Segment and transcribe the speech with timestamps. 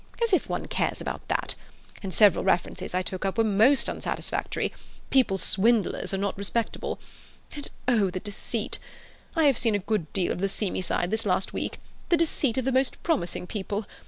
[0.23, 1.53] As if one cares about that!
[2.01, 6.97] And several references I took up were most unsatisfactory—people swindlers, or not respectable.
[7.55, 8.79] And oh, the deceit!
[9.35, 11.79] I have seen a good deal of the seamy side this last week.
[12.09, 13.85] The deceit of the most promising people.